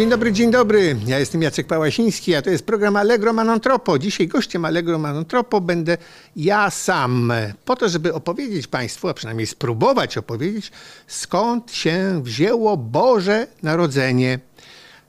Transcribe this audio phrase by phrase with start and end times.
[0.00, 0.96] Dzień dobry, dzień dobry.
[1.06, 3.98] Ja jestem Jacek Pałasiński, a to jest program Allegro Manontropo.
[3.98, 5.98] Dzisiaj gościem Allegro Manontropo będę
[6.36, 7.32] ja sam,
[7.64, 10.72] po to, żeby opowiedzieć Państwu, a przynajmniej spróbować opowiedzieć,
[11.06, 14.38] skąd się wzięło Boże Narodzenie.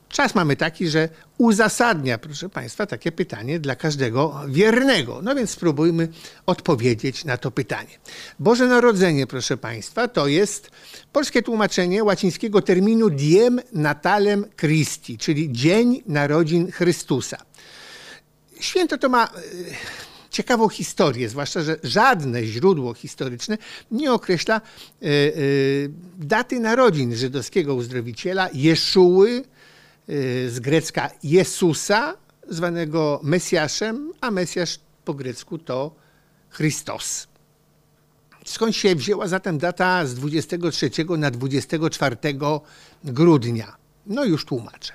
[0.09, 1.09] Czas mamy taki, że
[1.41, 5.21] uzasadnia, proszę Państwa, takie pytanie dla każdego wiernego.
[5.21, 6.07] No więc spróbujmy
[6.45, 7.99] odpowiedzieć na to pytanie.
[8.39, 10.71] Boże Narodzenie, proszę Państwa, to jest
[11.11, 17.37] polskie tłumaczenie łacińskiego terminu Diem Natalem Christi, czyli Dzień Narodzin Chrystusa.
[18.59, 19.29] Święto to ma e,
[20.29, 23.57] ciekawą historię, zwłaszcza, że żadne źródło historyczne
[23.91, 25.11] nie określa e, e,
[26.17, 29.43] daty narodzin żydowskiego uzdrowiciela Jeszuły,
[30.47, 32.17] z grecka Jezusa,
[32.49, 35.95] zwanego Mesjaszem, a Mesjasz po grecku to
[36.49, 37.27] Chrystus.
[38.45, 42.17] Skąd się wzięła zatem data z 23 na 24
[43.03, 43.75] grudnia?
[44.05, 44.93] No już tłumaczę.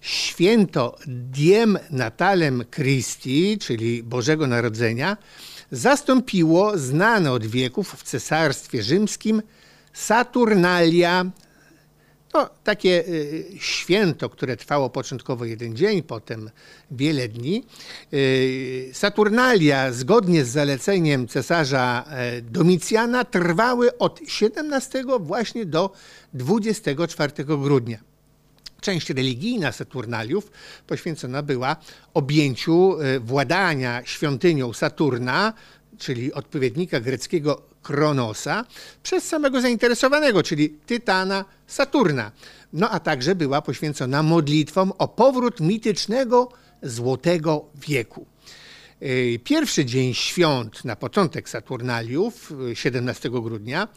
[0.00, 5.16] Święto Diem Natalem Christi, czyli Bożego Narodzenia,
[5.72, 9.42] zastąpiło znane od wieków w Cesarstwie Rzymskim
[9.92, 11.24] Saturnalia
[12.34, 16.50] no, takie y, święto, które trwało początkowo jeden dzień, potem
[16.90, 17.64] wiele dni.
[18.12, 25.92] Y, Saturnalia, zgodnie z zaleceniem cesarza e, Domicjana, trwały od 17 właśnie do
[26.34, 27.98] 24 grudnia.
[28.80, 30.50] Część religijna Saturnaliów
[30.86, 31.76] poświęcona była
[32.14, 35.52] objęciu e, władania świątynią Saturna,
[35.98, 38.64] czyli odpowiednika greckiego Kronosa,
[39.02, 42.32] przez samego zainteresowanego, czyli Tytana Saturna.
[42.72, 46.48] No a także była poświęcona modlitwom o powrót mitycznego
[46.82, 48.26] Złotego Wieku.
[49.44, 53.88] Pierwszy dzień świąt na początek Saturnaliów, 17 yy, grudnia,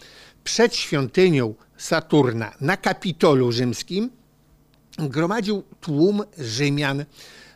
[0.44, 4.09] przed świątynią Saturna na Kapitolu Rzymskim
[5.00, 7.06] gromadził tłum Rzymian.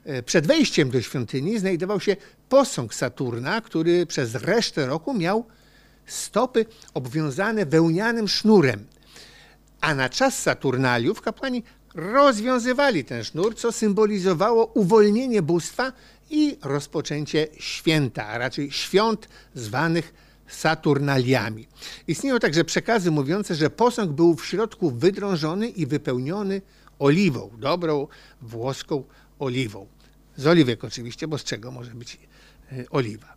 [0.05, 2.15] Yy, przed wejściem do świątyni znajdował się
[2.49, 5.45] posąg Saturna, który przez resztę roku miał
[6.07, 8.85] stopy obwiązane wełnianym sznurem.
[9.81, 11.63] A na czas Saturnaliów kapłani
[11.95, 15.93] rozwiązywali ten sznur, co symbolizowało uwolnienie bóstwa
[16.29, 20.13] i rozpoczęcie święta, a raczej świąt zwanych
[20.47, 21.67] Saturnaliami.
[22.07, 26.61] Istnieją także przekazy mówiące, że posąg był w środku wydrążony i wypełniony
[26.99, 28.07] oliwą, dobrą
[28.41, 29.03] włoską
[29.39, 29.87] oliwą.
[30.35, 32.19] Z oliwek oczywiście, bo z czego może być
[32.71, 33.36] e, oliwa.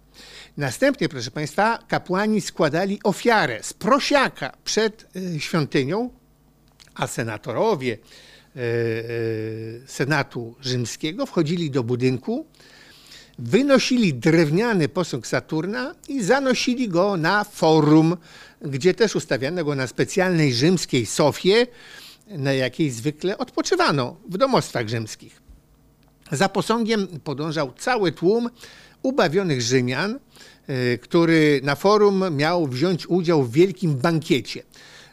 [0.56, 5.06] Następnie, proszę Państwa, kapłani składali ofiarę z prosiaka przed
[5.36, 6.10] e, świątynią,
[6.94, 8.62] a senatorowie e, e,
[9.86, 12.46] Senatu Rzymskiego wchodzili do budynku,
[13.38, 18.16] wynosili drewniany posąg Saturna i zanosili go na forum,
[18.62, 21.66] gdzie też ustawiano go na specjalnej rzymskiej sofie,
[22.26, 25.42] na jakiej zwykle odpoczywano w domostwach rzymskich.
[26.32, 28.50] Za posągiem podążał cały tłum
[29.02, 30.18] ubawionych Rzymian,
[30.66, 34.62] e, który na forum miał wziąć udział w wielkim bankiecie.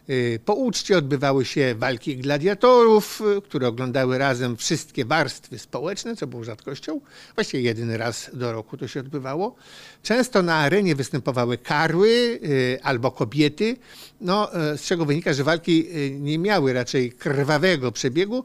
[0.08, 6.28] E, po uczcie odbywały się walki gladiatorów, e, które oglądały razem wszystkie warstwy społeczne, co
[6.28, 7.02] było rzadkością.
[7.36, 9.56] Właściwie jedyny raz do roku to się odbywało.
[10.04, 12.40] Często na arenie występowały karły
[12.84, 13.78] albo kobiety,
[14.22, 15.88] no, z czego wynika, że walki
[16.20, 18.44] nie miały raczej krwawego przebiegu,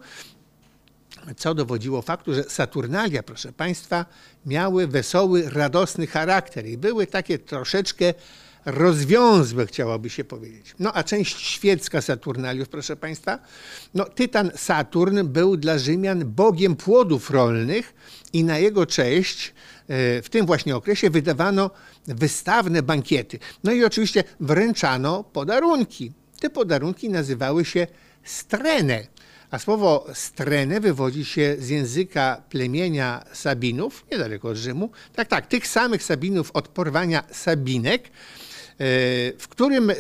[1.37, 4.07] co dowodziło faktu, że Saturnalia, proszę Państwa,
[4.47, 8.15] miały wesoły, radosny charakter i były takie troszeczkę
[8.65, 10.75] rozwiązłe, chciałoby się powiedzieć.
[10.79, 13.39] No a część świecka Saturnaliów, proszę Państwa,
[13.95, 17.95] no Tytan Saturn był dla Rzymian bogiem płodów rolnych
[18.33, 21.71] i na jego cześć e, w tym właśnie okresie wydawano
[22.07, 23.39] wystawne bankiety.
[23.65, 26.13] No i oczywiście wręczano podarunki.
[26.41, 27.87] Te podarunki nazywały się
[28.25, 29.07] strene.
[29.53, 34.91] A słowo strene wywodzi się z języka plemienia Sabinów, niedaleko od Rzymu.
[35.15, 38.11] Tak, tak, tych samych Sabinów od porwania Sabinek, e,
[39.39, 39.95] w którym e,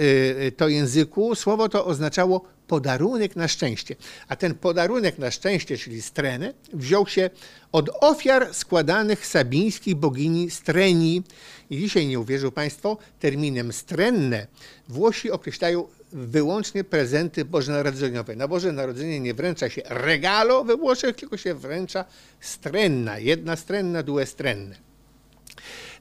[0.56, 3.96] to języku słowo to oznaczało podarunek na szczęście.
[4.28, 7.30] A ten podarunek na szczęście, czyli strenę, wziął się
[7.72, 11.22] od ofiar składanych sabińskiej bogini Streni.
[11.70, 14.46] I dzisiaj, nie uwierzył Państwo, terminem strenne
[14.88, 18.36] Włosi określają wyłącznie prezenty bożonarodzeniowe.
[18.36, 22.04] Na Boże Narodzenie nie wręcza się regalo we Włoszech, tylko się wręcza
[22.40, 24.76] strenna, jedna strenna, due strenne.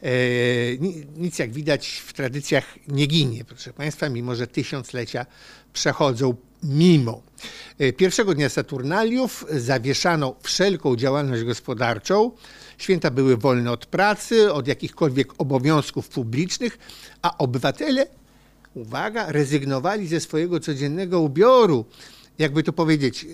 [0.04, 0.10] E,
[1.18, 5.26] nic jak widać w tradycjach nie ginie, proszę Państwa, mimo że tysiąclecia
[5.74, 7.22] przechodzą mimo.
[7.80, 12.32] E, pierwszego dnia Saturnaliów zawieszano wszelką działalność gospodarczą.
[12.78, 16.78] Święta były wolne od pracy, od jakichkolwiek obowiązków publicznych,
[17.22, 18.08] a obywatele
[18.74, 21.86] uwaga, rezygnowali ze swojego codziennego ubioru,
[22.40, 23.26] jakby to powiedzieć,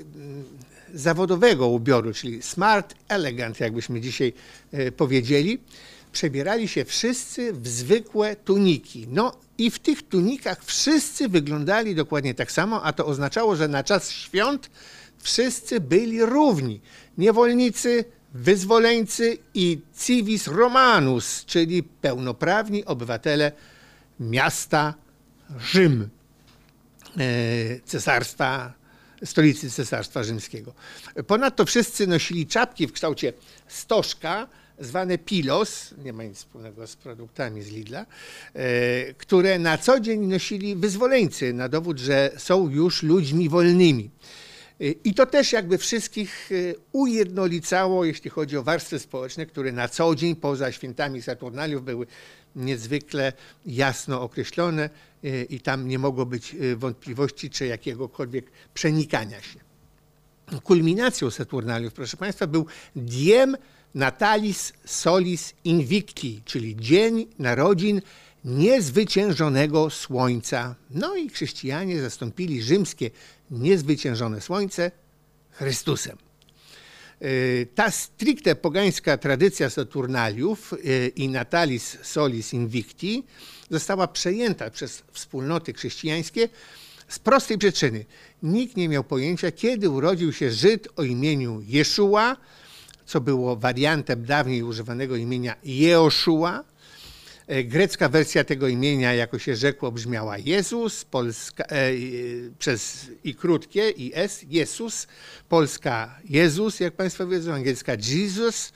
[0.94, 4.34] zawodowego ubioru, czyli smart elegant, jakbyśmy dzisiaj
[4.72, 5.60] e, powiedzieli,
[6.12, 9.07] przebierali się wszyscy w zwykłe tuniki.
[9.10, 13.83] No i w tych tunikach wszyscy wyglądali dokładnie tak samo, a to oznaczało, że na
[13.83, 14.69] czas świąt
[15.19, 16.81] wszyscy byli równi.
[17.18, 23.51] Niewolnicy, wyzwoleńcy i civis romanus, czyli pełnoprawni obywatele
[24.19, 24.94] miasta
[25.60, 26.10] Rzym,
[27.18, 28.74] e, cesarstwa,
[29.24, 30.74] stolicy Cesarstwa Rzymskiego.
[31.28, 33.34] Ponadto wszyscy nosili czapki w kształcie
[33.68, 34.48] stożka,
[34.80, 38.06] zwane pilos, nie ma nic wspólnego z produktami z Lidla,
[38.54, 44.10] e, które na co dzień nosili wyzwoleńcy na dowód, że są już ludźmi wolnymi.
[45.04, 50.16] I to też jakby wszystkich e, ujednolicało, jeśli chodzi o warstwy społeczne, które na co
[50.16, 52.08] dzień poza świętami Saturnaliów były
[52.57, 53.33] niezwykle
[53.65, 54.89] jasno określone
[55.24, 59.59] e, i tam nie mogło być e, wątpliwości czy jakiegokolwiek przenikania się.
[60.63, 62.65] Kulminacją Saturnaliów, proszę Państwa, był
[62.95, 63.57] Diem
[63.95, 68.01] Natalis Solis Invicti, czyli Dzień Narodzin
[68.45, 70.75] niezwyciężonego słońca.
[70.89, 73.12] No i chrześcijanie zastąpili rzymskie
[73.51, 74.92] niezwyciężone słońce
[75.51, 76.27] Chrystusem.
[77.22, 83.24] Y, ta stricte pogańska tradycja Saturnaliów y, i Natalis Solis Invicti
[83.72, 86.50] została przejęta przez wspólnoty chrześcijańskie
[87.08, 88.06] z prostej przyczyny.
[88.44, 92.38] Nikt nie miał pojęcia, kiedy urodził się Żyd o imieniu Jeszua,
[93.06, 96.77] co było wariantem dawniej używanego imienia Jeoszua, E,
[97.48, 101.94] grecka wersja tego imienia, jako się rzekło, brzmiała Jezus, polska, e, e,
[102.60, 105.08] przez i krótkie, i S, Jezus,
[105.50, 108.74] polska Jezus, jak Państwo wiedzą, angielska Jesus,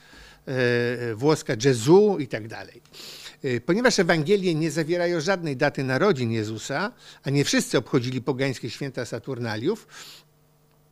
[0.48, 2.82] e, włoska Jezu i tak dalej.
[3.44, 6.92] E, ponieważ Ewangelie nie zawierają żadnej daty narodzin Jezusa,
[7.24, 9.88] a nie wszyscy obchodzili pogańskie święta Saturnaliów,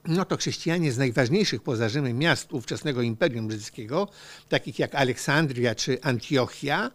[0.06, 4.08] no to chrześcijanie z najważniejszych poza Rzymem miast ówczesnego Imperium Rzymskiego,
[4.50, 6.92] takich jak Aleksandria czy Antiochia,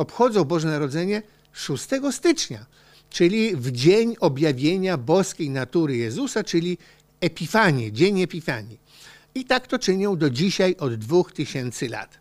[0.00, 2.66] obchodzą Boże Narodzenie 6 stycznia,
[3.10, 6.78] czyli w dzień objawienia boskiej natury Jezusa, czyli
[7.20, 8.78] Epifanii, dzień Epifanii.
[9.34, 12.19] I tak to czynią do dzisiaj od 2000 lat.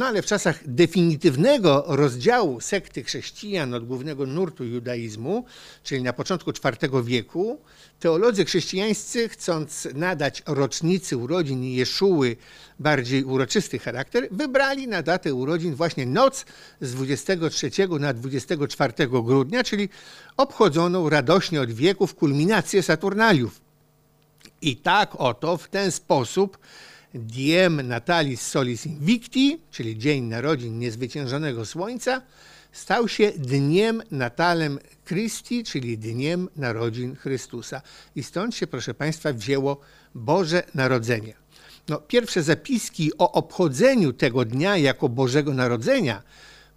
[0.00, 5.44] No ale w czasach definitywnego rozdziału sekty chrześcijan od głównego nurtu judaizmu,
[5.82, 7.60] czyli na początku IV wieku,
[7.98, 12.36] teolodzy chrześcijańscy, chcąc nadać rocznicy urodzin Jeszuły
[12.78, 16.44] bardziej uroczysty charakter, wybrali na datę urodzin właśnie noc
[16.80, 17.70] z 23
[18.00, 19.88] na 24 grudnia, czyli
[20.36, 23.60] obchodzoną radośnie od wieków kulminację Saturnaliów.
[24.62, 26.58] I tak oto w ten sposób
[27.14, 32.22] Diem Natalis Solis Invicti, czyli Dzień Narodzin Niezwyciężonego Słońca,
[32.72, 37.82] stał się dniem natalem Christi, czyli dniem narodzin Chrystusa.
[38.16, 39.80] I stąd się, proszę Państwa, wzięło
[40.14, 41.34] Boże Narodzenie.
[41.88, 46.22] No, pierwsze zapiski o obchodzeniu tego dnia jako Bożego Narodzenia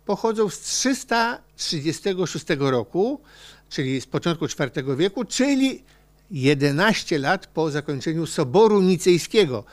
[0.06, 3.22] pochodzą z 336 roku,
[3.70, 5.84] czyli z początku IV wieku, czyli
[6.32, 9.64] 11 lat po zakończeniu Soboru Nicejskiego,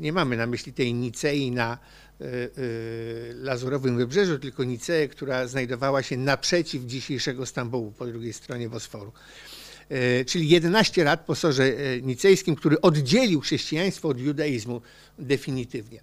[0.00, 1.78] nie mamy na myśli tej Nicei na
[2.20, 8.68] y, y, Lazurowym Wybrzeżu, tylko Niceę, która znajdowała się naprzeciw dzisiejszego Stambułu, po drugiej stronie
[8.68, 9.12] Bosforu.
[9.92, 14.80] Y, czyli 11 lat po Sorze Nicejskim, który oddzielił chrześcijaństwo od judaizmu
[15.18, 16.00] definitywnie.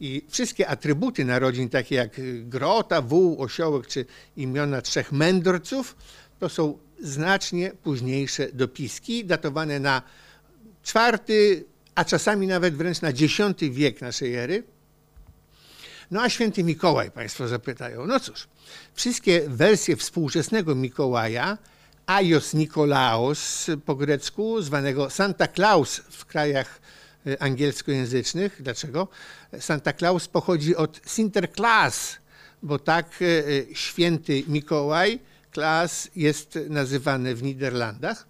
[0.00, 4.04] I wszystkie atrybuty narodzin, takie jak grota, wół, osiołek czy
[4.36, 5.96] imiona trzech mędrców,
[6.38, 10.02] to są znacznie późniejsze dopiski, datowane na
[10.82, 11.64] czwarty,
[11.98, 13.20] a czasami nawet wręcz na X
[13.70, 14.62] wiek naszej ery.
[16.10, 18.06] No a święty Mikołaj, Państwo zapytają.
[18.06, 18.48] No cóż,
[18.94, 21.58] wszystkie wersje współczesnego Mikołaja,
[22.06, 26.80] Aios Nikolaos po grecku, zwanego Santa Claus w krajach
[27.26, 28.62] e, angielskojęzycznych.
[28.62, 29.08] Dlaczego?
[29.60, 32.16] Santa Claus pochodzi od Sinterklaas,
[32.62, 35.18] bo tak e, e, święty Mikołaj,
[35.50, 38.26] Klaas jest nazywany w Niderlandach.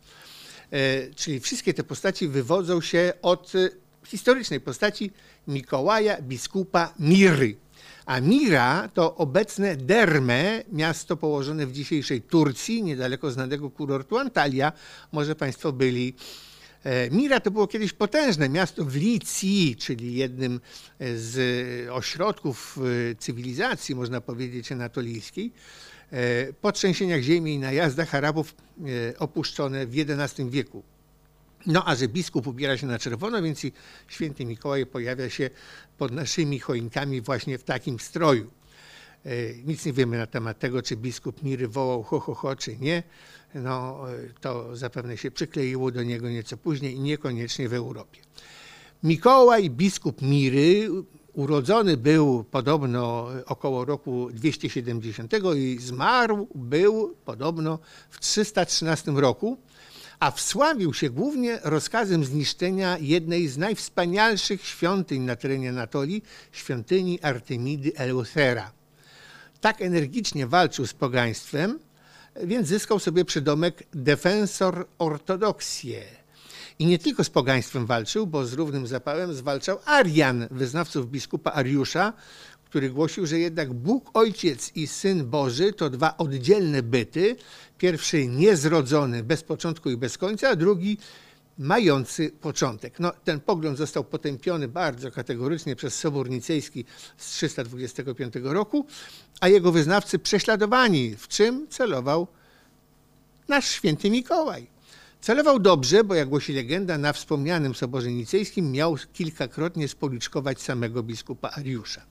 [0.70, 3.68] E, czyli wszystkie te postaci wywodzą się od e,
[4.06, 5.10] historycznej postaci
[5.48, 7.56] Mikołaja biskupa Miry.
[8.06, 14.72] A Mira to obecne Derme, miasto położone w dzisiejszej Turcji, niedaleko znanego kurortu Antalya.
[15.12, 16.14] Może Państwo byli.
[16.84, 20.60] E, Mira to było kiedyś potężne miasto w Licji, czyli jednym
[21.00, 21.38] z
[21.90, 22.78] ośrodków
[23.18, 25.52] cywilizacji, można powiedzieć, anatolijskiej.
[26.12, 28.54] E, po trzęsieniach ziemi i najazdach Arabów
[29.12, 30.82] e, opuszczone w XI wieku.
[31.66, 33.72] No a że biskup ubiera się na czerwono, więc i
[34.08, 35.50] święty Mikołaj pojawia się
[35.98, 38.50] pod naszymi choinkami właśnie w takim stroju.
[39.24, 39.30] E,
[39.64, 43.02] nic nie wiemy na temat tego, czy biskup Miry wołał ho, ho, ho, czy nie.
[43.54, 44.04] No,
[44.40, 48.20] to zapewne się przykleiło do niego nieco później i niekoniecznie w Europie.
[49.02, 50.88] Mikołaj, biskup Miry,
[51.32, 57.78] urodzony był podobno około roku 270 i zmarł był podobno
[58.10, 59.58] w 313 roku,
[60.20, 67.92] a wsławił się głównie rozkazem zniszczenia jednej z najwspanialszych świątyń na terenie Anatolii, świątyni Artemidy
[67.96, 68.72] Eleuthera.
[69.60, 71.78] Tak energicznie walczył z pogaństwem,
[72.44, 76.17] więc zyskał sobie przydomek defensor ortodoksie.
[76.78, 82.12] I nie tylko z pogaństwem walczył, bo z równym zapałem zwalczał Arian, wyznawców biskupa Ariusza,
[82.64, 87.36] który głosił, że jednak Bóg Ojciec i Syn Boży to dwa oddzielne byty.
[87.78, 90.98] Pierwszy niezrodzony, bez początku i bez końca, a drugi
[91.58, 93.00] mający początek.
[93.00, 96.84] No, ten pogląd został potępiony bardzo kategorycznie przez Sobór Nicejski
[97.16, 98.86] z 325 roku,
[99.40, 102.26] a jego wyznawcy prześladowani, w czym celował
[103.48, 104.77] nasz święty Mikołaj.
[105.20, 111.50] Celował dobrze, bo jak głosi legenda, na wspomnianym Soborze Nicejskim miał kilkakrotnie spoliczkować samego biskupa
[111.50, 112.02] Ariusza.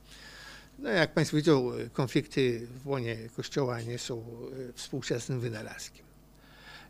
[0.78, 6.06] No, jak Państwo widzą, konflikty w łonie Kościoła nie są e, współczesnym wynalazkiem.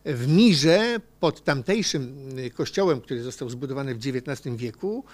[0.05, 5.05] W Mirze, pod tamtejszym e, kościołem, który został zbudowany w XIX wieku,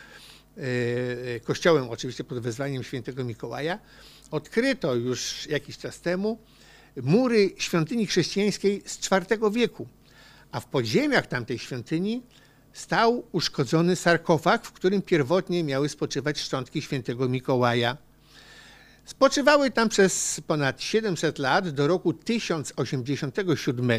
[0.56, 3.78] e, kościołem oczywiście pod wezwaniem świętego Mikołaja,
[4.30, 6.38] odkryto już jakiś czas temu
[7.02, 9.88] mury świątyni chrześcijańskiej z IV wieku,
[10.54, 12.22] a w podziemiach tamtej świątyni
[12.72, 17.96] stał uszkodzony sarkofag, w którym pierwotnie miały spoczywać szczątki świętego Mikołaja.
[19.04, 23.90] Spoczywały tam przez ponad 700 lat do roku 1087,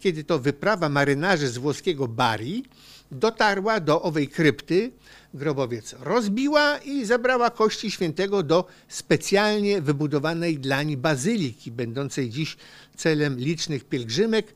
[0.00, 2.64] kiedy to wyprawa marynarzy z włoskiego Bari
[3.12, 4.92] dotarła do owej krypty,
[5.34, 12.56] grobowiec rozbiła i zabrała kości świętego do specjalnie wybudowanej dlań bazyliki, będącej dziś
[12.96, 14.54] celem licznych pielgrzymek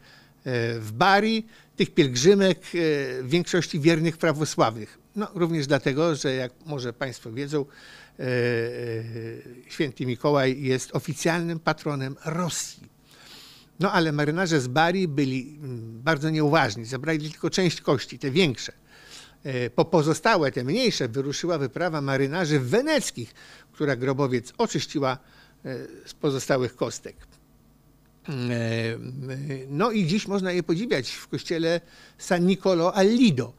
[0.81, 1.47] w Bari,
[1.77, 2.69] tych pielgrzymek e,
[3.23, 4.99] w większości wiernych prawosławnych.
[5.17, 7.65] No, również dlatego, że jak może Państwo wiedzą,
[8.19, 8.25] e,
[9.69, 12.89] święty Mikołaj jest oficjalnym patronem Rosji.
[13.81, 18.73] No ale marynarze z Bari byli mm, bardzo nieuważni, zabrali tylko część kości, te większe.
[19.45, 23.35] E, po pozostałe, te mniejsze, wyruszyła wyprawa marynarzy weneckich,
[23.73, 25.19] która grobowiec oczyściła
[25.65, 27.17] e, z pozostałych kostek.
[28.29, 28.33] E,
[29.69, 31.81] no i dziś można je podziwiać w kościele
[32.19, 33.53] San Nicolo al Lido,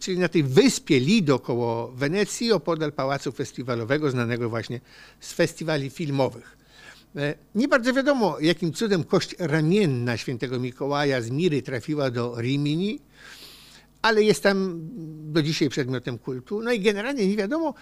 [0.00, 4.80] czyli na tej wyspie Lido koło Wenecji, opodal pałacu festiwalowego, znanego właśnie
[5.20, 6.56] z festiwali filmowych.
[7.54, 13.00] Nie bardzo wiadomo, jakim cudem kość ramienna świętego Mikołaja z Miry trafiła do Rimini,
[14.02, 14.80] ale jest tam
[15.32, 16.62] do dzisiaj przedmiotem kultu.
[16.62, 17.74] No i generalnie nie wiadomo,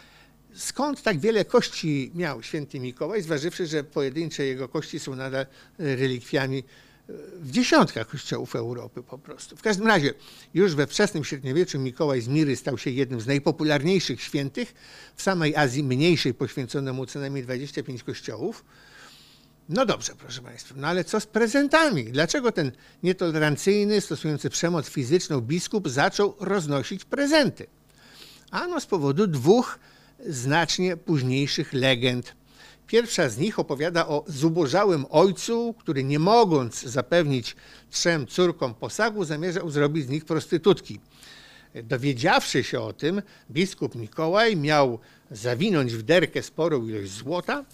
[0.54, 5.46] skąd tak wiele kości miał święty Mikołaj, zważywszy, że pojedyncze jego kości są nadal
[5.78, 9.56] relikwiami e, w dziesiątkach kościołów Europy po prostu.
[9.56, 10.14] W każdym razie,
[10.54, 14.74] już we wczesnym średniowieczu Mikołaj z Miry stał się jednym z najpopularniejszych świętych.
[15.16, 18.64] W samej Azji mniejszej poświęcono mu co najmniej 25 kościołów.
[19.68, 22.04] No dobrze, proszę Państwa, no ale co z prezentami?
[22.04, 27.66] Dlaczego ten nietolerancyjny, stosujący przemoc fizyczną biskup zaczął roznosić prezenty?
[28.50, 29.78] Ano z powodu dwóch
[30.26, 32.34] znacznie późniejszych legend.
[32.86, 37.56] Pierwsza z nich opowiada o zubożałym ojcu, który nie mogąc zapewnić
[37.90, 41.00] trzem córkom posagu, zamierzał zrobić z nich prostytutki.
[41.74, 44.98] Dowiedziawszy się o tym, biskup Mikołaj miał
[45.30, 47.64] zawinąć w derkę sporą ilość złota,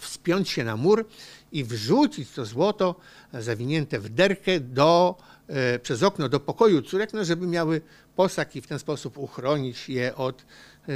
[0.00, 1.06] wspiąć się na mur
[1.52, 2.94] i wrzucić to złoto
[3.32, 5.16] zawinięte w derkę do,
[5.48, 7.80] e, przez okno do pokoju córek, no żeby miały
[8.16, 10.44] posag i w ten sposób uchronić je od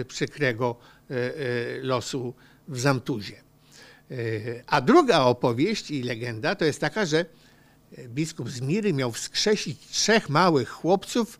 [0.08, 0.76] przykrego
[1.10, 1.14] e,
[1.82, 2.34] losu
[2.68, 3.42] w Zamtuzie.
[4.66, 7.24] A druga opowieść i legenda to jest taka, że
[8.08, 11.38] biskup z Miry miał wskrzesić trzech małych chłopców,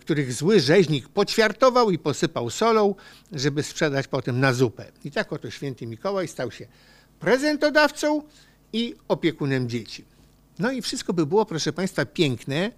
[0.00, 2.94] których zły rzeźnik poćwiartował i posypał solą,
[3.32, 4.92] żeby sprzedać potem na zupę.
[5.04, 6.66] I tak oto święty Mikołaj stał się
[7.20, 8.22] prezentodawcą
[8.72, 10.04] i opiekunem dzieci.
[10.58, 12.70] No i wszystko by było, proszę Państwa, piękne,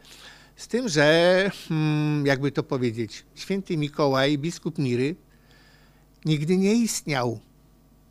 [0.56, 5.16] z tym, że, hmm, jakby to powiedzieć, święty Mikołaj, biskup Miry,
[6.24, 7.40] nigdy nie istniał.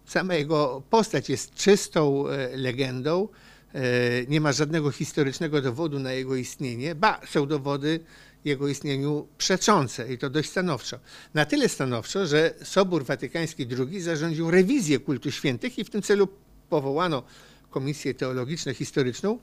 [0.06, 3.28] Sama jego postać jest czystą e, legendą,
[3.74, 3.82] e,
[4.28, 8.00] nie ma żadnego historycznego dowodu na jego istnienie, ba, są dowody
[8.46, 11.00] jego istnieniu przeczące i to dość stanowczo.
[11.34, 16.28] Na tyle stanowczo, że Sobór Watykański II zarządził rewizję kultu świętych i w tym celu
[16.70, 17.24] powołano
[17.70, 19.38] Komisję Teologiczno-Historyczną,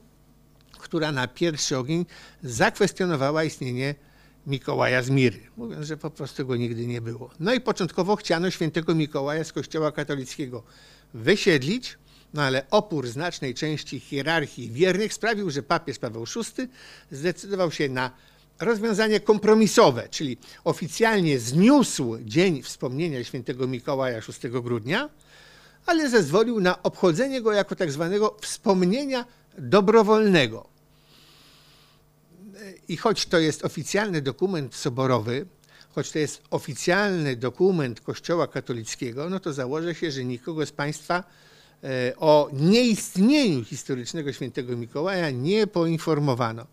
[0.93, 2.07] która na pierwszy ogień
[2.43, 3.95] zakwestionowała istnienie
[4.47, 7.31] Mikołaja z Miry, mówiąc, że po prostu go nigdy nie było.
[7.41, 10.63] No i początkowo chciano świętego Mikołaja z kościoła katolickiego
[11.15, 11.99] wysiedlić,
[12.35, 16.69] no ale opór znacznej części hierarchii wiernych sprawił, że papież Paweł VI
[17.11, 18.11] zdecydował się na
[18.61, 25.09] rozwiązanie kompromisowe, czyli oficjalnie zniósł dzień wspomnienia świętego Mikołaja 6 grudnia,
[25.87, 29.25] ale zezwolił na obchodzenie go jako tak zwanego wspomnienia
[29.59, 30.72] dobrowolnego.
[32.88, 35.47] I choć to jest oficjalny dokument soborowy,
[35.95, 41.25] choć to jest oficjalny dokument Kościoła katolickiego, no to założę się, że nikogo z Państwa
[41.85, 46.66] e, o nieistnieniu historycznego świętego Mikołaja nie poinformowano.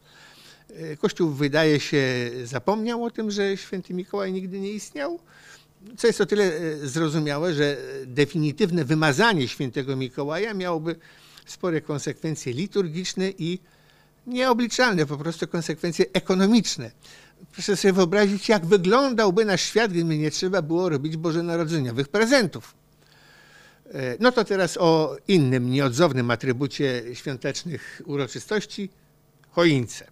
[0.70, 5.20] E, Kościół wydaje się zapomniał o tym, że święty Mikołaj nigdy nie istniał,
[5.98, 10.96] co jest o tyle e, zrozumiałe, że definitywne wymazanie świętego Mikołaja miałoby
[11.46, 13.60] spore konsekwencje liturgiczne i
[14.30, 16.92] nieobliczalne po prostu konsekwencje ekonomiczne.
[17.52, 22.76] Proszę sobie wyobrazić, jak wyglądałby nasz świat, gdyby nie trzeba było robić bożonarodzeniowych prezentów.
[23.94, 28.90] E, no to teraz o innym, nieodzownym atrybucie świątecznych uroczystości
[29.52, 30.08] choince.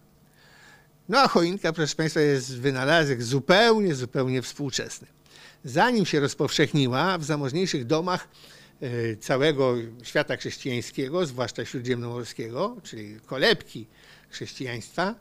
[1.08, 5.06] No a choinka, proszę Państwa, jest wynalazek zupełnie, zupełnie współczesny.
[5.64, 8.28] Zanim się rozpowszechniła w zamożniejszych domach
[8.80, 13.86] e, całego świata chrześcijańskiego, zwłaszcza śródziemnomorskiego, czyli kolebki
[14.30, 15.14] chrześcijaństwa,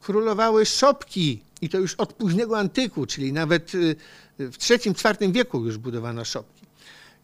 [0.00, 3.96] królowały szopki i to już od późnego antyku, czyli nawet y,
[4.38, 6.66] w III-IV wieku już budowano szopki.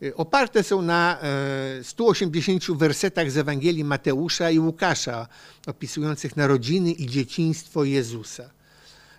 [0.02, 1.18] Y, oparte są na
[1.82, 5.28] 180 e, wersetach z Ewangelii Mateusza i Łukasza,
[5.66, 8.50] opisujących narodziny i dzieciństwo Jezusa.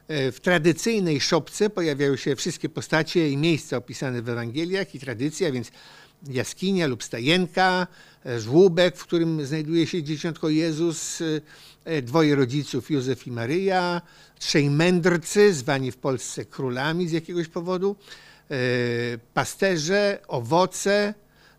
[0.07, 5.51] E, w tradycyjnej szopce pojawiają się wszystkie postacie i miejsca opisane w Ewangeliach i tradycja,
[5.51, 5.71] więc
[6.27, 7.87] jaskinia lub stajenka,
[8.25, 11.19] e, żłóbek, w którym znajduje się dzieciątko Jezus,
[11.85, 14.01] e, dwoje rodziców, Józef i Maryja,
[14.39, 17.95] trzej mędrcy, zwani w Polsce królami z jakiegoś powodu,
[18.51, 18.55] e,
[19.33, 21.13] pasterze, owoce,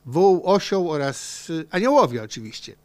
[0.06, 2.76] wół, osioł oraz aniołowie oczywiście.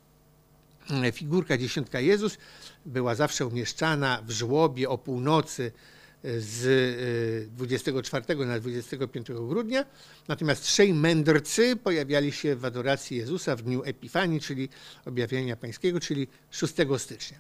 [1.14, 2.38] Figurka dziesiątka Jezus
[2.86, 5.72] była zawsze umieszczana w żłobie o północy
[6.24, 9.86] z 24 y, na 25 grudnia.
[10.28, 14.70] Natomiast trzej mędrcy pojawiali się w adoracji Jezusa w dniu Epifanii, czyli
[15.06, 17.38] objawienia pańskiego, czyli 6 stycznia.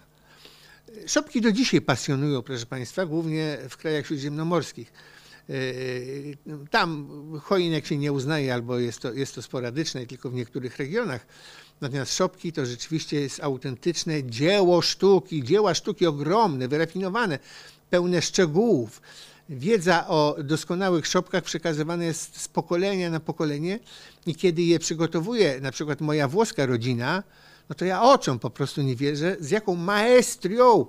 [1.07, 4.93] Szopki do dzisiaj pasjonują, proszę Państwa, głównie w krajach śródziemnomorskich.
[5.49, 6.37] Y, y,
[6.69, 7.07] tam
[7.43, 11.25] choinek się nie uznaje albo jest to, jest to sporadyczne tylko w niektórych regionach.
[11.81, 17.39] Natomiast szopki to rzeczywiście jest autentyczne dzieło sztuki, dzieła sztuki ogromne, wyrafinowane
[17.89, 19.01] pełne szczegółów.
[19.49, 23.79] Wiedza o doskonałych szopkach przekazywana jest z pokolenia na pokolenie
[24.25, 27.23] i kiedy je przygotowuje na przykład moja włoska rodzina,
[27.69, 30.85] no to ja oczom po prostu nie wierzę, z jaką maestrią,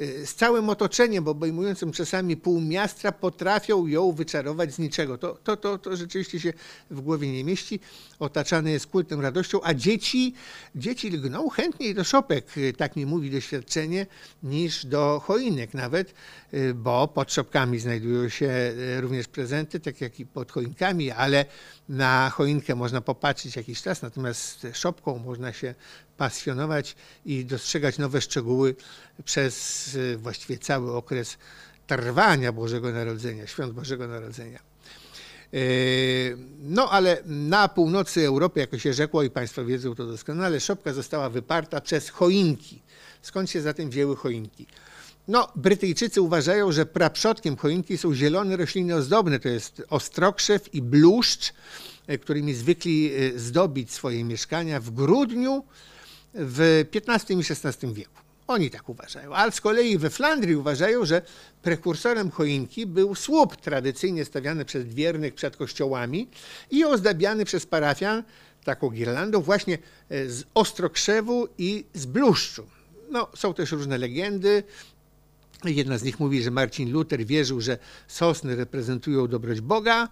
[0.00, 5.18] y, z całym otoczeniem obejmującym czasami pół miasta potrafią ją wyczarować z niczego.
[5.18, 6.52] To, to, to, to rzeczywiście się
[6.90, 7.80] w głowie nie mieści.
[8.18, 10.34] Otaczany jest kultem radością, a dzieci,
[10.74, 14.06] dzieci lgną chętniej do szopek, y, tak mi mówi doświadczenie,
[14.42, 16.14] niż do choinek nawet,
[16.54, 21.44] y, bo pod szopkami znajdują się również prezenty, tak jak i pod choinkami, ale
[21.88, 25.74] na choinkę można popatrzeć jakiś czas, natomiast szopką można się
[26.16, 28.76] pasjonować i dostrzegać nowe szczegóły
[29.24, 31.38] przez y, właściwie cały okres
[31.86, 34.58] trwania Bożego Narodzenia, świąt Bożego Narodzenia.
[35.54, 40.92] Y, no ale na północy Europy, jako się rzekło i Państwo wiedzą to doskonale, szopka
[40.92, 42.82] została wyparta przez choinki.
[43.22, 44.66] Skąd się zatem wzięły choinki?
[45.28, 51.52] No, Brytyjczycy uważają, że praprzodkiem choinki są zielone rośliny ozdobne, to jest ostrokrzew i bluszcz,
[52.10, 55.64] y, którymi zwykli zdobić swoje mieszkania w grudniu
[56.34, 58.24] w XV i XVI wieku.
[58.46, 59.34] Oni tak uważają.
[59.34, 61.22] Ale z kolei we Flandrii uważają, że
[61.62, 66.28] prekursorem choinki był słup tradycyjnie stawiany przez wiernych przed kościołami
[66.70, 68.22] i ozdabiany przez parafian
[68.64, 72.66] taką girlandą właśnie e, z ostrokrzewu i z bluszczu.
[73.10, 74.62] No, są też różne legendy.
[75.70, 80.08] Jedna z nich mówi, że Marcin Luther wierzył, że sosny reprezentują dobroć Boga.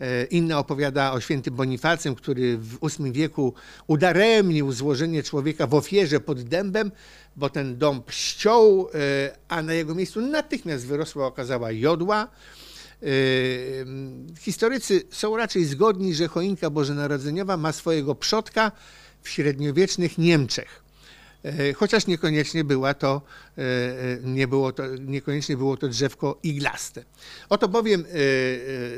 [0.00, 3.54] E, inna opowiada o świętym Bonifacym, który w VIII wieku
[3.86, 6.92] udaremnił złożenie człowieka w ofierze pod dębem,
[7.36, 12.28] bo ten dąb ściął, e, a na jego miejscu natychmiast wyrosła okazała jodła.
[13.02, 13.06] E,
[14.38, 18.72] historycy są raczej zgodni, że choinka bożonarodzeniowa ma swojego przodka
[19.22, 20.87] w średniowiecznych Niemczech.
[21.44, 23.22] E, chociaż niekoniecznie, była to,
[23.58, 27.04] e, e, nie było to, niekoniecznie było to drzewko iglaste.
[27.48, 28.04] Oto bowiem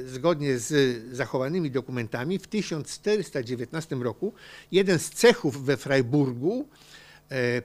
[0.06, 4.32] zgodnie z zachowanymi dokumentami w 1419 roku
[4.72, 6.68] jeden z cechów we Freiburgu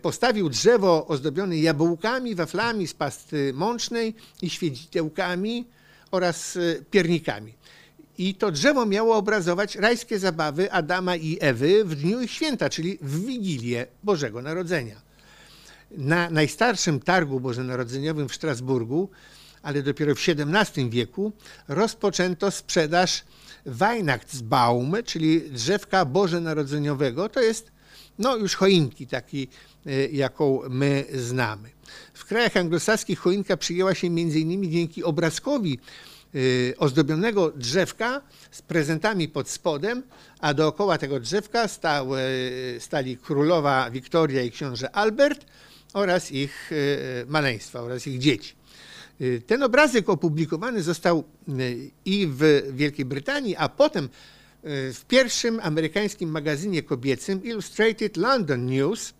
[0.01, 5.65] postawił drzewo ozdobione jabłkami, waflami z pasty mącznej i świecidełkami
[6.11, 6.57] oraz
[6.91, 7.53] piernikami.
[8.17, 12.97] I to drzewo miało obrazować rajskie zabawy Adama i Ewy w dniu ich święta, czyli
[13.01, 15.05] w Wigilię Bożego Narodzenia.
[15.97, 19.09] na najstarszym targu bożonarodzeniowym w Strasburgu,
[19.61, 21.31] ale dopiero w XVII wieku,
[21.67, 23.23] rozpoczęto sprzedaż
[23.65, 27.29] Weihnachtsbaum, czyli drzewka bożonarodzeniowego.
[27.29, 27.71] To jest
[28.19, 29.49] no, już choinki takiej,
[29.87, 31.69] y, jaką my znamy.
[32.13, 34.71] W krajach anglosaskich choinka przyjęła się m.in.
[34.71, 35.79] dzięki obrazkowi
[36.77, 38.21] ozdobionego drzewka
[38.51, 40.03] z prezentami pod spodem,
[40.39, 42.19] a dookoła tego drzewka stały,
[42.79, 45.45] stali królowa Wiktoria i książę Albert
[45.93, 48.53] oraz ich y, maleństwa oraz ich dzieci.
[49.47, 51.23] Ten obrazek opublikowany został
[52.05, 54.09] i w Wielkiej Brytanii, a potem
[54.93, 59.13] w pierwszym amerykańskim magazynie kobiecym Illustrated London News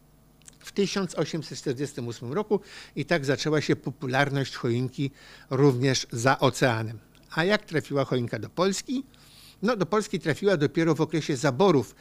[0.65, 2.59] w 1848 roku
[2.95, 5.11] i tak zaczęła się popularność choinki
[5.49, 6.99] również za oceanem.
[7.31, 9.03] A jak trafiła choinka do Polski?
[9.61, 11.95] No, do Polski trafiła dopiero w okresie zaborów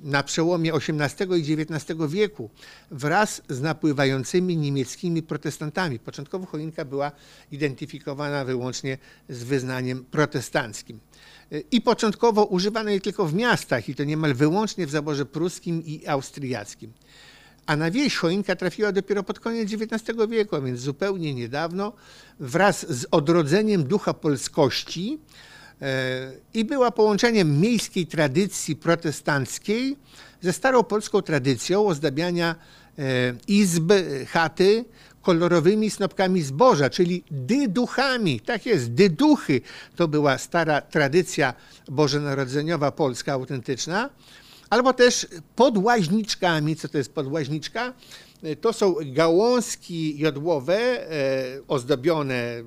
[0.00, 2.50] na przełomie XVIII i XIX wieku
[2.90, 5.98] wraz z napływającymi niemieckimi protestantami.
[5.98, 7.12] Początkowo choinka była
[7.52, 11.00] identyfikowana wyłącznie z wyznaniem protestanckim.
[11.70, 16.06] I początkowo używano jej tylko w miastach i to niemal wyłącznie w zaborze pruskim i
[16.06, 16.92] austriackim.
[17.66, 21.92] A na wieś choinka trafiła dopiero pod koniec XIX wieku, a więc zupełnie niedawno,
[22.40, 25.18] wraz z odrodzeniem ducha polskości
[25.82, 29.96] e, i była połączeniem miejskiej tradycji protestanckiej
[30.40, 32.54] ze starą polską tradycją ozdabiania
[32.98, 33.02] e,
[33.48, 33.92] izb,
[34.28, 34.84] chaty
[35.22, 38.40] kolorowymi snopkami zboża, czyli dyduchami.
[38.40, 39.60] Tak jest, dyduchy.
[39.96, 41.54] To była stara tradycja
[41.88, 44.10] bożonarodzeniowa polska autentyczna
[44.70, 46.76] albo też podłaźniczkami.
[46.76, 47.94] Co to jest podłaźniczka?
[48.60, 51.12] To są gałązki jodłowe e,
[51.68, 52.64] ozdobione e,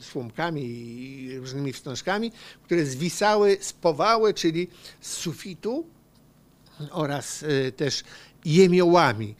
[0.00, 4.68] słomkami i różnymi wstążkami, które zwisały z powały, czyli
[5.00, 5.86] z sufitu
[6.90, 8.04] oraz e, też
[8.44, 9.34] jemiołami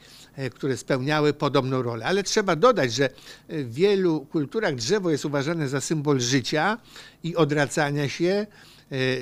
[0.55, 2.05] które spełniały podobną rolę.
[2.05, 3.09] Ale trzeba dodać, że
[3.49, 6.77] w wielu kulturach drzewo jest uważane za symbol życia
[7.23, 8.47] i odracania się,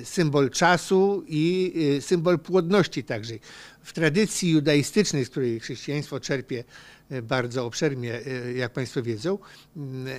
[0.04, 3.34] symbol czasu i e, symbol płodności także.
[3.84, 6.64] W tradycji judaistycznej, z której chrześcijaństwo czerpie
[7.10, 8.22] e, bardzo obszernie,
[8.56, 9.38] jak Państwo wiedzą,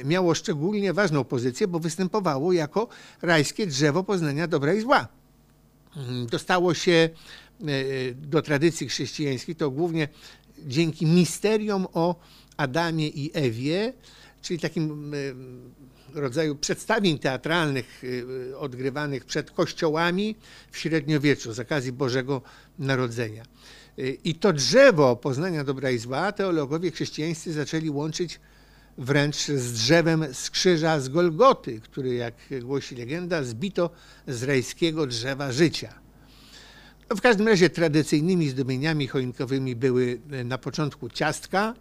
[0.05, 2.89] miało szczególnie ważną pozycję, bo występowało jako
[3.23, 5.09] rajskie drzewo poznania dobra i zła.
[6.31, 7.11] Dostało się
[8.15, 10.09] do tradycji chrześcijańskiej to głównie
[10.67, 12.21] dzięki misteriom o
[12.57, 13.93] Adamie i Ewie,
[14.43, 15.15] czyli takim
[16.15, 20.37] rodzaju przedstawień teatralnych y, odgrywanych przed kościołami
[20.71, 22.43] w średniowieczu z okazji Bożego
[22.79, 23.45] Narodzenia.
[23.99, 28.41] Y, I to drzewo poznania dobra i zła teologowie chrześcijańscy zaczęli łączyć
[28.99, 33.91] wręcz z drzewem z krzyża z Golgoty, który, jak głosi legenda, zbito
[34.29, 35.95] z rejskiego drzewa życia.
[37.11, 41.75] No w każdym razie tradycyjnymi zdobieniami choinkowymi były y, na początku ciastka,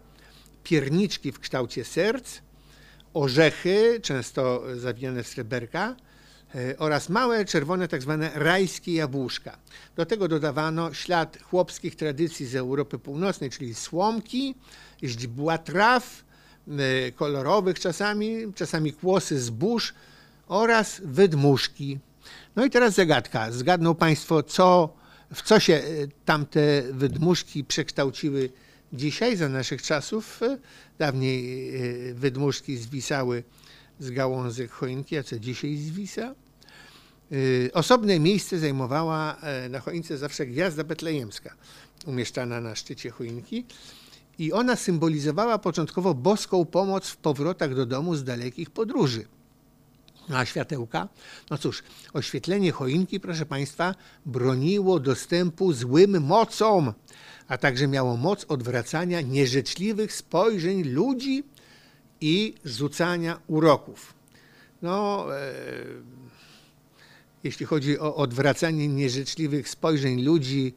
[0.64, 2.38] pierniczki w kształcie serc,
[3.14, 5.96] orzechy, często zawijane w sreberka,
[6.54, 9.58] e, oraz małe czerwone tak zwane rajskie jabłuszka.
[9.96, 14.54] Do tego dodawano ślad chłopskich tradycji z Europy Północnej, czyli słomki,
[15.02, 16.24] źdźbła traw,
[16.68, 19.94] e, kolorowych czasami, czasami kłosy zbóż
[20.48, 21.98] oraz wydmuszki.
[22.56, 23.52] No i teraz zagadka.
[23.52, 24.94] Zgadną Państwo, co,
[25.34, 25.82] w co się e,
[26.24, 28.50] tamte wydmuszki przekształciły
[28.92, 30.58] Dzisiaj, za naszych czasów, e,
[30.98, 33.44] dawniej e, wydmuszki zwisały
[34.00, 36.22] z gałązek choinki, a co dzisiaj zwisa?
[36.22, 39.36] E, osobne miejsce zajmowała
[39.70, 41.54] na choince zawsze gwiazda betlejemska,
[42.06, 43.64] umieszczana na szczycie choinki.
[44.38, 49.24] I ona symbolizowała początkowo boską pomoc w powrotach do domu z dalekich podróży.
[50.28, 51.08] A światełka?
[51.50, 53.94] No cóż, oświetlenie choinki, proszę Państwa,
[54.26, 56.92] broniło dostępu złym mocom,
[57.52, 61.44] a także miało moc odwracania nieżyczliwych spojrzeń ludzi
[62.20, 64.14] i rzucania uroków.
[64.82, 65.52] No, e,
[67.44, 70.74] jeśli chodzi o odwracanie nieżyczliwych spojrzeń ludzi,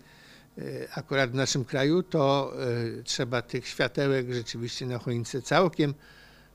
[0.57, 0.61] e,
[0.93, 2.53] akurat w naszym kraju, to
[2.99, 5.93] e, trzeba tych światełek rzeczywiście na choince całkiem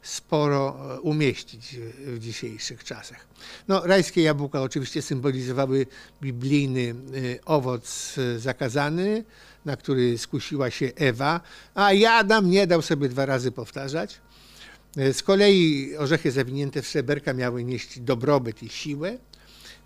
[0.02, 3.26] sporo e, umieścić w dzisiejszych czasach.
[3.68, 5.86] No, rajskie jabłka oczywiście symbolizowały
[6.22, 6.94] biblijny
[7.34, 9.24] e, owoc e, zakazany,
[9.64, 11.40] na który skusiła się Ewa,
[11.74, 14.20] a Jadam nie dał sobie dwa razy powtarzać.
[15.12, 19.18] Z kolei orzechy zawinięte w sreberka miały nieść dobrobyt i siłę.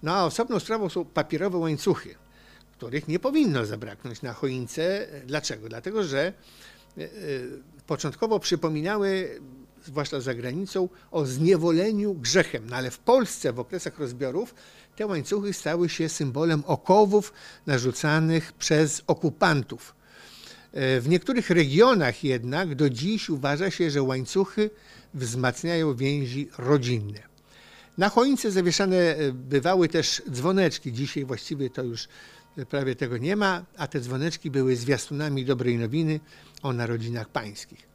[0.03, 2.15] No a osobną sprawą są papierowe łańcuchy,
[2.73, 5.07] których nie powinno zabraknąć na choince.
[5.27, 5.69] Dlaczego?
[5.69, 6.33] Dlatego, że
[7.87, 9.41] początkowo przypominały
[9.85, 12.71] zwłaszcza za granicą, o zniewoleniu grzechem.
[12.71, 14.55] No ale w Polsce w okresach rozbiorów
[14.97, 17.33] te łańcuchy stały się symbolem okowów
[17.67, 19.95] narzucanych przez okupantów.
[20.73, 24.71] E, W niektórych regionach jednak do dziś uważa się, że łańcuchy
[25.15, 27.35] wzmacniają więzi rodzinne.
[27.99, 30.93] Na choince zawieszane e, bywały też dzwoneczki.
[30.93, 32.09] Dzisiaj właściwie to już
[32.59, 36.21] e, prawie tego nie ma, a te dzwoneczki były zwiastunami dobrej nowiny
[36.63, 37.94] o narodzinach pańskich.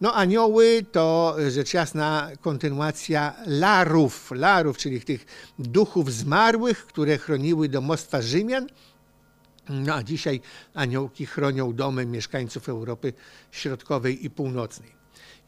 [0.00, 5.26] No anioły to e, rzecz jasna kontynuacja larów, larów, czyli tych
[5.58, 8.66] duchów zmarłych, które chroniły domostwa Rzymian.
[9.68, 10.40] No a dzisiaj
[10.74, 13.12] aniołki chronią domy mieszkańców Europy
[13.50, 14.98] Środkowej i Północnej.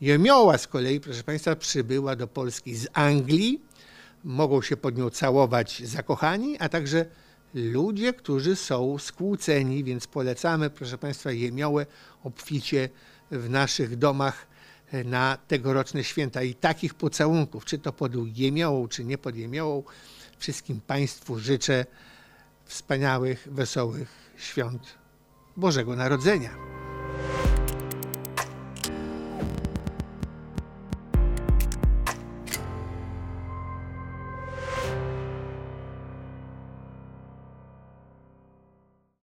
[0.00, 3.60] Jemioła z kolei, proszę Państwa, przybyła do Polski z Anglii.
[4.24, 7.06] Mogą się pod nią całować zakochani, a także
[7.54, 11.86] ludzie, którzy są skłóceni, więc polecamy, proszę Państwa, jemiołę
[12.24, 12.88] obficie
[13.30, 14.46] w naszych domach
[15.04, 16.42] na tegoroczne święta.
[16.42, 19.82] I takich pocałunków, czy to pod jemiołą, czy nie pod jemiołą,
[20.38, 21.86] wszystkim Państwu życzę
[22.64, 24.82] wspaniałych, wesołych świąt
[25.56, 26.50] Bożego Narodzenia.